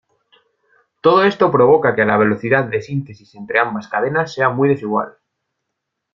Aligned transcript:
Todo 1.01 1.23
esto 1.25 1.51
provoca 1.51 1.93
que 1.93 2.05
la 2.05 2.17
velocidad 2.17 2.63
de 2.63 2.81
síntesis 2.81 3.35
entre 3.35 3.59
ambas 3.59 3.87
cadenas 3.87 4.33
sea 4.33 4.49
muy 4.49 4.67
desigual. 4.69 5.15